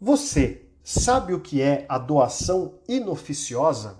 [0.00, 3.98] Você sabe o que é a doação inoficiosa?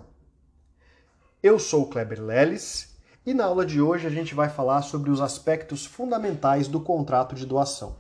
[1.43, 5.11] Eu sou o Kleber Leles e na aula de hoje a gente vai falar sobre
[5.11, 7.97] os aspectos fundamentais do contrato de doação.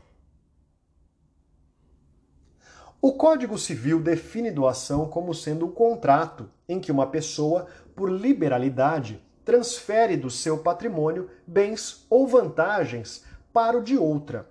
[3.03, 9.21] O Código Civil define doação como sendo um contrato em que uma pessoa, por liberalidade,
[9.44, 14.49] transfere do seu patrimônio bens ou vantagens para o de outra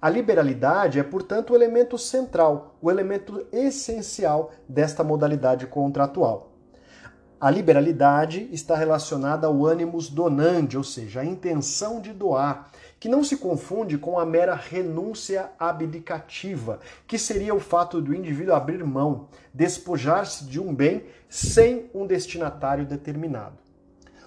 [0.00, 6.52] a liberalidade é, portanto, o elemento central, o elemento essencial desta modalidade contratual.
[7.38, 13.24] A liberalidade está relacionada ao animus donandi, ou seja, a intenção de doar, que não
[13.24, 19.28] se confunde com a mera renúncia abdicativa, que seria o fato do indivíduo abrir mão,
[19.54, 23.69] despojar-se de um bem sem um destinatário determinado.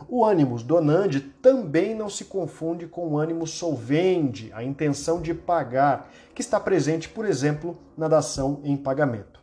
[0.07, 6.09] O animus donandi também não se confunde com o animus solvendi, a intenção de pagar,
[6.34, 9.41] que está presente, por exemplo, na dação em pagamento.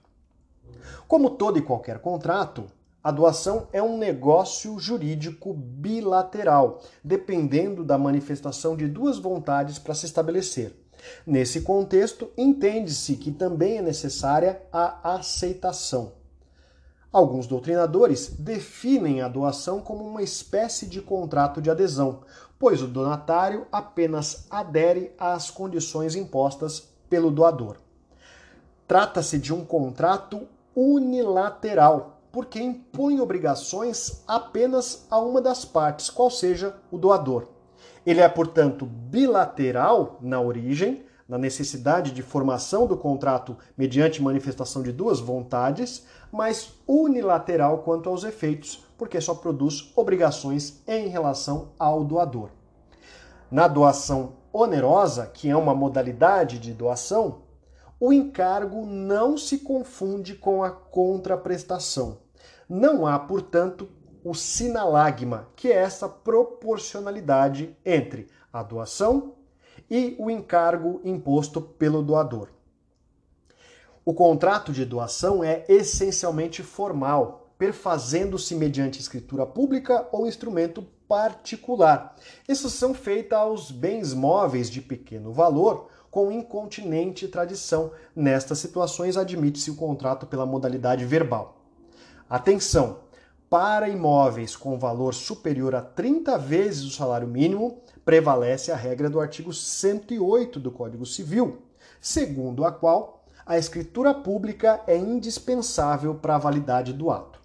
[1.06, 2.66] Como todo e qualquer contrato,
[3.03, 10.05] a doação é um negócio jurídico bilateral, dependendo da manifestação de duas vontades para se
[10.05, 10.77] estabelecer.
[11.27, 16.19] Nesse contexto, entende-se que também é necessária a aceitação.
[17.12, 22.20] Alguns doutrinadores definem a doação como uma espécie de contrato de adesão,
[22.56, 27.78] pois o donatário apenas adere às condições impostas pelo doador.
[28.86, 36.77] Trata-se de um contrato unilateral, porque impõe obrigações apenas a uma das partes, qual seja
[36.92, 37.48] o doador.
[38.06, 44.91] Ele é, portanto, bilateral na origem, na necessidade de formação do contrato mediante manifestação de
[44.91, 52.50] duas vontades, mas unilateral quanto aos efeitos, porque só produz obrigações em relação ao doador.
[53.48, 57.42] Na doação onerosa, que é uma modalidade de doação,
[58.00, 62.19] o encargo não se confunde com a contraprestação.
[62.69, 63.89] Não há, portanto,
[64.25, 69.37] o sinalagma, que é essa proporcionalidade entre a doação
[69.91, 72.49] e o encargo imposto pelo doador.
[74.05, 82.17] O contrato de doação é essencialmente formal, perfazendo-se mediante escritura pública ou instrumento particular.
[82.49, 87.93] Exceção feita aos bens móveis de pequeno valor, com incontinente tradição.
[88.17, 91.61] Nestas situações, admite-se o contrato pela modalidade verbal.
[92.28, 93.09] Atenção!
[93.50, 99.19] Para imóveis com valor superior a 30 vezes o salário mínimo, prevalece a regra do
[99.19, 101.60] artigo 108 do Código Civil,
[102.00, 107.41] segundo a qual a escritura pública é indispensável para a validade do ato.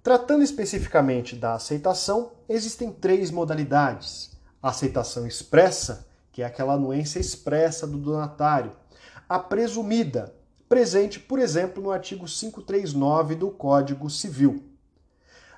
[0.00, 4.30] Tratando especificamente da aceitação, existem três modalidades:
[4.62, 8.70] a aceitação expressa, que é aquela anuência expressa do donatário,
[9.28, 10.32] a presumida,
[10.68, 14.69] presente, por exemplo, no artigo 539 do Código Civil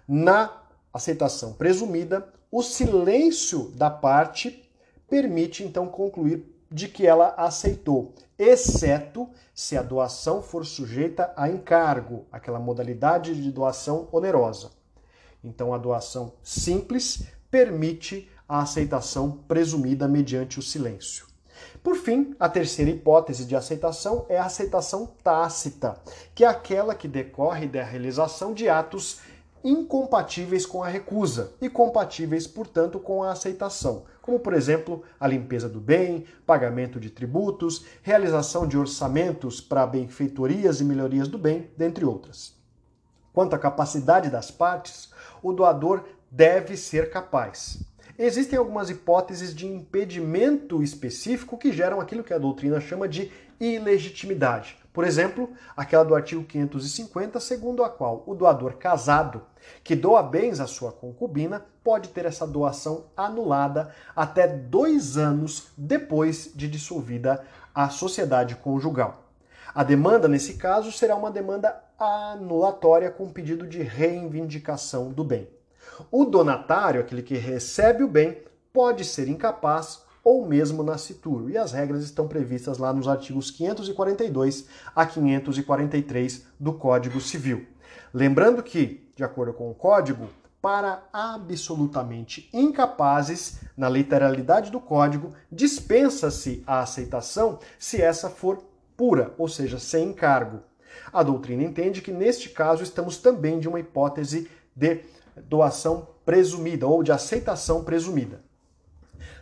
[0.07, 4.69] na aceitação presumida, o silêncio da parte
[5.09, 12.27] permite então concluir de que ela aceitou, exceto se a doação for sujeita a encargo,
[12.33, 14.71] aquela modalidade de doação onerosa.
[15.45, 21.27] Então a doação simples permite a aceitação presumida mediante o silêncio.
[21.83, 25.97] Por fim, a terceira hipótese de aceitação é a aceitação tácita,
[26.35, 29.21] que é aquela que decorre da realização de atos
[29.65, 35.69] incompatíveis com a recusa e compatíveis, portanto, com a aceitação, como, por exemplo, a limpeza
[35.69, 42.05] do bem, pagamento de tributos, realização de orçamentos para benfeitorias e melhorias do bem, dentre
[42.05, 42.55] outras.
[43.33, 45.11] Quanto à capacidade das partes,
[45.43, 47.81] o doador deve ser capaz.
[48.19, 54.82] Existem algumas hipóteses de impedimento específico que geram aquilo que a doutrina chama de ilegitimidade.
[54.93, 59.43] Por exemplo, aquela do artigo 550, segundo a qual o doador casado
[59.83, 66.53] que doa bens à sua concubina pode ter essa doação anulada até dois anos depois
[66.55, 67.43] de dissolvida
[67.75, 69.25] a sociedade conjugal.
[69.75, 75.49] A demanda, nesse caso, será uma demanda anulatória com pedido de reivindicação do bem.
[76.11, 78.43] O donatário, aquele que recebe o bem,
[78.73, 81.51] pode ser incapaz ou mesmo nascituro.
[81.51, 87.67] E as regras estão previstas lá nos artigos 542 a 543 do Código Civil.
[88.13, 90.29] Lembrando que, de acordo com o Código,
[90.63, 98.63] para absolutamente incapazes, na literalidade do código, dispensa-se a aceitação se essa for
[98.97, 100.61] pura, ou seja, sem encargo.
[101.13, 105.01] A doutrina entende que neste caso estamos também de uma hipótese de
[105.49, 108.42] doação presumida ou de aceitação presumida.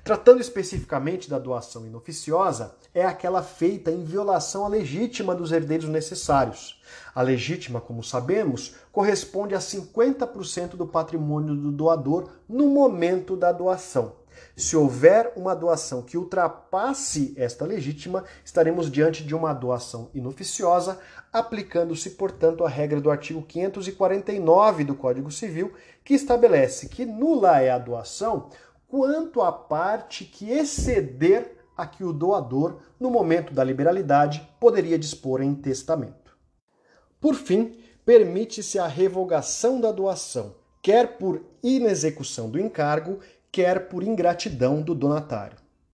[0.03, 6.81] Tratando especificamente da doação inoficiosa, é aquela feita em violação à legítima dos herdeiros necessários.
[7.15, 14.21] A legítima, como sabemos, corresponde a 50% do patrimônio do doador no momento da doação.
[14.57, 20.99] Se houver uma doação que ultrapasse esta legítima, estaremos diante de uma doação inoficiosa,
[21.33, 25.73] aplicando-se, portanto, a regra do artigo 549 do Código Civil,
[26.05, 28.49] que estabelece que nula é a doação
[28.91, 35.41] quanto à parte que exceder a que o doador, no momento da liberalidade, poderia dispor
[35.41, 36.37] em testamento.
[37.21, 43.21] Por fim, permite-se a revogação da doação, quer por inexecução do encargo,
[43.53, 45.57] quer por ingratidão do donatário.